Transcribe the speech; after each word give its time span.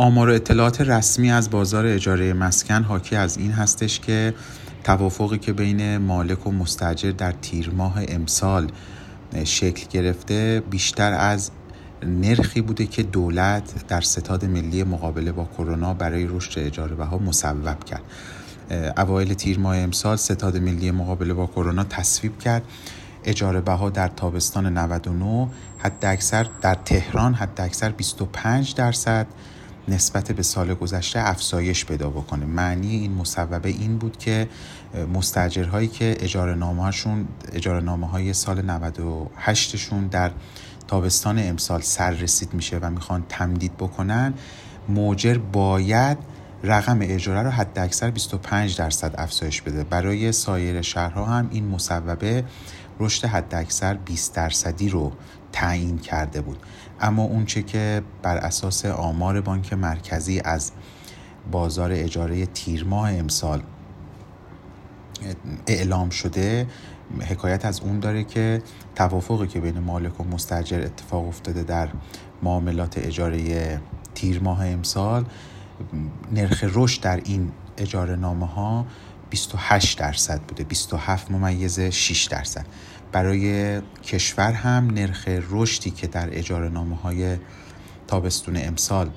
آمار 0.00 0.28
و 0.28 0.32
اطلاعات 0.32 0.80
رسمی 0.80 1.30
از 1.30 1.50
بازار 1.50 1.86
اجاره 1.86 2.32
مسکن 2.32 2.82
حاکی 2.82 3.16
از 3.16 3.36
این 3.36 3.52
هستش 3.52 4.00
که 4.00 4.34
توافقی 4.84 5.38
که 5.38 5.52
بین 5.52 5.98
مالک 5.98 6.46
و 6.46 6.50
مستجر 6.50 7.10
در 7.10 7.32
تیر 7.32 7.70
ماه 7.70 7.98
امسال 8.08 8.70
شکل 9.44 9.86
گرفته 9.90 10.62
بیشتر 10.70 11.12
از 11.12 11.50
نرخی 12.02 12.60
بوده 12.60 12.86
که 12.86 13.02
دولت 13.02 13.86
در 13.88 14.00
ستاد 14.00 14.44
ملی 14.44 14.84
مقابله 14.84 15.32
با 15.32 15.44
کرونا 15.58 15.94
برای 15.94 16.26
رشد 16.26 16.58
اجاره 16.58 16.94
بها 16.94 17.18
مصوب 17.18 17.84
کرد. 17.84 18.02
اوایل 18.96 19.34
تیر 19.34 19.58
ماه 19.58 19.76
امسال 19.76 20.16
ستاد 20.16 20.56
ملی 20.56 20.90
مقابله 20.90 21.34
با 21.34 21.46
کرونا 21.46 21.84
تصویب 21.84 22.38
کرد. 22.38 22.62
اجاره 23.24 23.60
بها 23.60 23.90
در 23.90 24.08
تابستان 24.08 24.78
99 24.78 25.48
حد 25.78 26.04
اکثر 26.04 26.46
در 26.60 26.74
تهران 26.74 27.34
حد 27.34 27.60
اکثر 27.60 27.90
25 27.90 28.74
درصد. 28.74 29.26
نسبت 29.88 30.32
به 30.32 30.42
سال 30.42 30.74
گذشته 30.74 31.28
افزایش 31.28 31.84
پیدا 31.84 32.10
بکنه. 32.10 32.46
معنی 32.46 32.96
این 32.96 33.14
مصوبه 33.14 33.68
این 33.68 33.98
بود 33.98 34.16
که 34.16 34.48
مستجرهایی 35.14 35.88
که 35.88 36.16
اجاره 36.20 36.54
نامه 36.54 36.92
اجاره 37.52 37.80
نامه 37.80 38.08
های 38.08 38.32
سال 38.32 38.62
98 38.62 39.76
شون 39.76 40.06
در 40.06 40.30
تابستان 40.88 41.38
امسال 41.38 41.80
سر 41.80 42.10
رسید 42.10 42.54
میشه 42.54 42.78
و 42.78 42.90
می‌خوان 42.90 43.24
تمدید 43.28 43.76
بکنن 43.76 44.34
موجر 44.88 45.38
باید 45.38 46.18
رقم 46.64 46.98
اجاره 47.02 47.42
رو 47.42 47.50
حد 47.50 47.78
اکثر 47.78 48.10
25 48.10 48.76
درصد 48.76 49.14
افزایش 49.18 49.62
بده. 49.62 49.84
برای 49.84 50.32
سایر 50.32 50.82
شهرها 50.82 51.24
هم 51.24 51.48
این 51.50 51.68
مصوبه 51.68 52.44
رشد 53.00 53.24
حد 53.24 53.54
اکثر 53.54 53.94
20 53.94 54.34
درصدی 54.34 54.88
رو 54.88 55.12
تعیین 55.52 55.98
کرده 55.98 56.40
بود. 56.40 56.58
اما 57.00 57.22
اونچه 57.22 57.62
که 57.62 58.02
بر 58.22 58.36
اساس 58.36 58.84
آمار 58.86 59.40
بانک 59.40 59.72
مرکزی 59.72 60.40
از 60.40 60.72
بازار 61.52 61.90
اجاره 61.92 62.46
تیر 62.46 62.84
ماه 62.84 63.12
امسال 63.12 63.62
اعلام 65.66 66.10
شده 66.10 66.66
حکایت 67.20 67.64
از 67.64 67.80
اون 67.80 68.00
داره 68.00 68.24
که 68.24 68.62
توافقی 68.94 69.46
که 69.46 69.60
بین 69.60 69.78
مالک 69.78 70.20
و 70.20 70.24
مستجر 70.24 70.80
اتفاق 70.80 71.28
افتاده 71.28 71.62
در 71.62 71.88
معاملات 72.42 72.98
اجاره 72.98 73.80
تیر 74.14 74.40
ماه 74.42 74.66
امسال 74.66 75.24
نرخ 76.32 76.64
رشد 76.72 77.02
در 77.02 77.20
این 77.24 77.52
اجاره 77.78 78.16
نامه 78.16 78.46
ها 78.46 78.86
28 79.30 79.98
درصد 79.98 80.40
بوده 80.40 80.64
27 80.64 81.30
ممیز 81.30 81.80
6 81.80 82.24
درصد. 82.24 82.66
برای 83.12 83.80
کشور 84.04 84.52
هم 84.52 84.90
نرخ 84.90 85.28
رشدی 85.50 85.90
که 85.90 86.06
در 86.06 86.28
اجاره 86.32 86.68
نامه 86.68 86.96
های 86.96 87.36
تابستون 88.06 88.56
امسال 88.56 89.10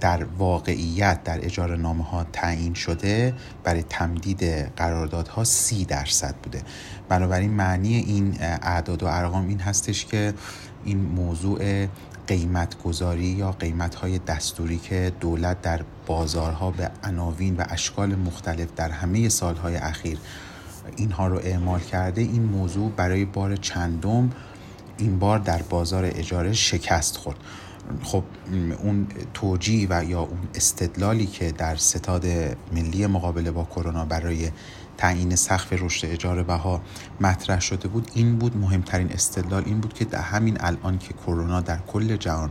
در 0.00 0.24
واقعیت 0.24 1.24
در 1.24 1.44
اجاره 1.44 1.76
نامه 1.76 2.04
ها 2.04 2.26
تعیین 2.32 2.74
شده 2.74 3.34
برای 3.64 3.82
تمدید 3.82 4.44
قراردادها 4.76 5.44
سی 5.44 5.84
درصد 5.84 6.34
بوده. 6.42 6.62
بنابراین 7.08 7.50
معنی 7.50 7.96
این 7.96 8.36
اعداد 8.40 9.02
و 9.02 9.06
ارقام 9.06 9.48
این 9.48 9.60
هستش 9.60 10.06
که 10.06 10.34
این 10.84 10.98
موضوع 10.98 11.86
قیمت 12.26 12.82
گذاری 12.82 13.24
یا 13.24 13.52
قیمت 13.52 13.94
های 13.94 14.18
دستوری 14.18 14.78
که 14.78 15.12
دولت 15.20 15.62
در 15.62 15.80
بازارها 16.06 16.70
به 16.70 16.90
عناوین 17.04 17.56
و 17.56 17.64
اشکال 17.68 18.14
مختلف 18.14 18.68
در 18.76 18.90
همه 18.90 19.28
سالهای 19.28 19.76
اخیر 19.76 20.18
اینها 20.96 21.28
رو 21.28 21.36
اعمال 21.36 21.80
کرده 21.80 22.20
این 22.20 22.42
موضوع 22.42 22.90
برای 22.96 23.24
بار 23.24 23.56
چندم 23.56 24.30
این 24.98 25.18
بار 25.18 25.38
در 25.38 25.62
بازار 25.62 26.04
اجاره 26.04 26.52
شکست 26.52 27.16
خورد. 27.16 27.36
خب 28.02 28.24
اون 28.82 29.06
توجیه 29.34 29.86
و 29.90 30.04
یا 30.04 30.20
اون 30.20 30.38
استدلالی 30.54 31.26
که 31.26 31.52
در 31.52 31.76
ستاد 31.76 32.26
ملی 32.72 33.06
مقابله 33.06 33.50
با 33.50 33.64
کرونا 33.64 34.04
برای 34.04 34.50
تعیین 35.00 35.36
سقف 35.36 35.72
رشد 35.72 36.06
اجاره 36.06 36.42
بها 36.42 36.80
مطرح 37.20 37.60
شده 37.60 37.88
بود 37.88 38.10
این 38.14 38.38
بود 38.38 38.56
مهمترین 38.56 39.12
استدلال 39.12 39.62
این 39.66 39.80
بود 39.80 39.92
که 39.92 40.04
در 40.04 40.20
همین 40.20 40.56
الان 40.60 40.98
که 40.98 41.14
کرونا 41.14 41.60
در 41.60 41.78
کل 41.78 42.16
جهان 42.16 42.50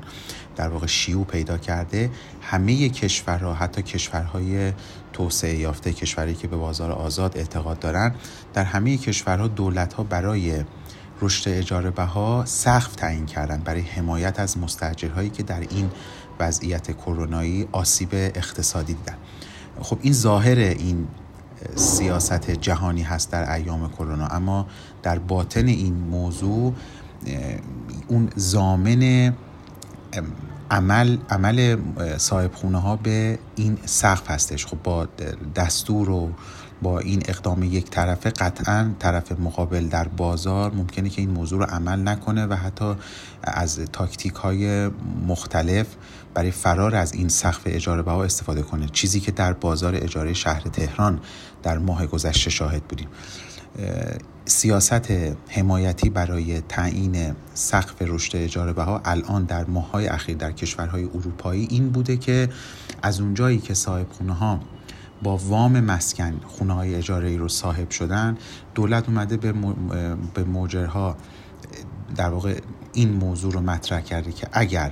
در 0.56 0.69
واقع 0.69 0.88
شیوع 0.88 1.25
پیدا 1.25 1.57
کرده 1.57 2.12
همه 2.41 2.89
کشورها 2.89 3.53
حتی 3.53 3.81
کشورهای 3.81 4.73
توسعه 5.13 5.56
یافته 5.56 5.94
کشوری 5.94 6.35
که 6.35 6.47
به 6.47 6.57
بازار 6.57 6.91
آزاد 6.91 7.38
اعتقاد 7.38 7.79
دارند 7.79 8.16
در 8.53 8.63
همه 8.63 8.97
کشورها 8.97 9.47
دولتها 9.47 10.03
برای 10.03 10.63
رشد 11.22 11.50
اجاره 11.50 11.90
بها 11.90 12.44
سقف 12.46 12.96
تعیین 12.96 13.25
کردن 13.25 13.57
برای 13.57 13.81
حمایت 13.81 14.40
از 14.40 14.57
مستجرهایی 14.57 15.30
که 15.30 15.44
در 15.44 15.59
این 15.59 15.91
وضعیت 16.40 16.91
کرونایی 16.91 17.68
آسیب 17.72 18.09
اقتصادی 18.13 18.94
دیدن. 18.94 19.16
خب 19.81 19.97
این 20.02 20.13
ظاهر 20.13 20.57
این 20.57 21.07
سیاست 21.75 22.52
جهانی 22.52 23.02
هست 23.02 23.31
در 23.31 23.53
ایام 23.53 23.90
کرونا 23.90 24.28
اما 24.28 24.68
در 25.03 25.19
باطن 25.19 25.68
این 25.68 25.94
موضوع 25.94 26.74
اون 28.07 28.30
زامن 28.36 29.34
عمل 30.72 31.18
عمل 31.30 31.78
صاحب 32.18 32.53
خونه 32.53 32.78
ها 32.78 32.96
به 32.96 33.40
این 33.56 33.78
سقف 33.86 34.31
هستش. 34.31 34.66
خب 34.66 34.78
با 34.84 35.07
دستور 35.56 36.09
و 36.09 36.31
با 36.81 37.00
این 37.00 37.22
اقدام 37.28 37.63
یک 37.63 37.90
طرفه 37.90 38.29
قطعا 38.29 38.91
طرف 39.00 39.31
مقابل 39.31 39.88
در 39.88 40.07
بازار 40.07 40.72
ممکنه 40.72 41.09
که 41.09 41.22
این 41.22 41.31
موضوع 41.31 41.59
رو 41.59 41.66
عمل 41.66 42.07
نکنه 42.07 42.45
و 42.45 42.53
حتی 42.53 42.95
از 43.44 43.79
تاکتیک 43.79 44.34
های 44.34 44.88
مختلف 45.28 45.88
برای 46.34 46.51
فرار 46.51 46.95
از 46.95 47.13
این 47.13 47.29
سقف 47.29 47.62
اجاره 47.66 48.01
بها 48.01 48.23
استفاده 48.23 48.62
کنه. 48.62 48.88
چیزی 48.88 49.19
که 49.19 49.31
در 49.31 49.53
بازار 49.53 49.95
اجاره 49.95 50.34
شهر 50.34 50.62
تهران 50.62 51.19
در 51.63 51.78
ماه 51.78 52.06
گذشته 52.06 52.50
شاهد 52.50 52.84
بودیم. 52.84 53.07
سیاست 54.45 55.12
حمایتی 55.47 56.09
برای 56.09 56.62
تعیین 56.62 57.35
سقف 57.53 57.95
رشد 58.01 58.35
اجاره 58.35 58.73
بها 58.73 59.01
الان 59.06 59.44
در 59.44 59.66
ماههای 59.66 60.07
اخیر 60.07 60.38
در 60.38 60.51
کشورهای 60.51 61.03
اروپایی 61.03 61.68
این 61.69 61.89
بوده 61.89 62.18
که 62.18 62.50
از 63.01 63.22
اونجایی 63.22 63.57
که 63.57 63.73
صاحب 63.73 64.07
خونه 64.12 64.34
ها 64.34 64.59
با 65.24 65.38
وام 65.38 65.80
مسکن 65.80 66.40
خونه 66.47 66.74
های 66.74 66.96
اجاره 66.96 67.30
ای 67.30 67.38
رو 67.38 67.47
صاحب 67.47 67.90
شدن 67.90 68.38
دولت 68.75 69.09
اومده 69.09 69.38
به, 70.34 70.44
موجرها 70.44 71.18
در 72.16 72.30
واقع 72.30 72.59
این 72.94 73.13
موضوع 73.13 73.53
رو 73.53 73.62
مطرح 73.62 74.02
کرده 74.02 74.31
که 74.31 74.47
اگر 74.52 74.91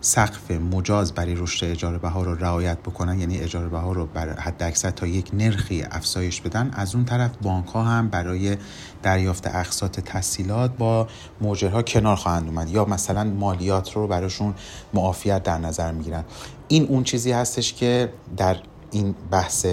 سقف 0.00 0.50
مجاز 0.50 1.12
برای 1.12 1.34
رشد 1.34 1.66
اجاره 1.66 1.98
بها 1.98 2.22
رو 2.22 2.34
رعایت 2.34 2.78
بکنن 2.78 3.20
یعنی 3.20 3.38
اجاره 3.38 3.68
بها 3.68 3.92
رو 3.92 4.06
بر 4.06 4.40
حد 4.40 4.62
اکثر 4.62 4.90
تا 4.90 5.06
یک 5.06 5.30
نرخی 5.32 5.82
افزایش 5.82 6.40
بدن 6.40 6.70
از 6.72 6.94
اون 6.94 7.04
طرف 7.04 7.30
بانک 7.42 7.66
ها 7.66 7.82
هم 7.82 8.08
برای 8.08 8.56
دریافت 9.02 9.46
اقساط 9.46 10.00
تسهیلات 10.00 10.76
با 10.76 11.08
موجرها 11.40 11.82
کنار 11.82 12.16
خواهند 12.16 12.48
اومد 12.48 12.70
یا 12.70 12.84
مثلا 12.84 13.24
مالیات 13.24 13.92
رو 13.92 14.06
براشون 14.06 14.54
معافیت 14.94 15.42
در 15.42 15.58
نظر 15.58 15.92
می‌گیرن. 15.92 16.24
این 16.68 16.86
اون 16.86 17.04
چیزی 17.04 17.32
هستش 17.32 17.74
که 17.74 18.12
در 18.36 18.56
این 18.90 19.14
بحث 19.30 19.66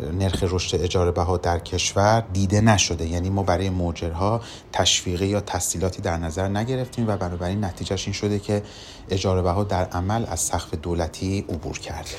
نرخ 0.00 0.44
رشد 0.50 0.80
اجاره 0.80 1.10
بها 1.10 1.36
در 1.36 1.58
کشور 1.58 2.24
دیده 2.32 2.60
نشده. 2.60 3.06
یعنی 3.06 3.30
ما 3.30 3.42
برای 3.42 3.70
موجرها 3.70 4.40
تشویقی 4.72 5.26
یا 5.26 5.40
تسهیلاتی 5.40 6.02
در 6.02 6.16
نظر 6.16 6.48
نگرفتیم 6.48 7.08
و 7.08 7.16
بنابراین 7.16 7.64
نتیجهش 7.64 8.04
این 8.06 8.12
شده 8.12 8.38
که 8.38 8.62
اجاره 9.10 9.42
بها 9.42 9.64
در 9.64 9.84
عمل 9.84 10.24
از 10.28 10.40
سقف 10.40 10.74
دولتی 10.74 11.44
عبور 11.48 11.78
کرده. 11.78 12.10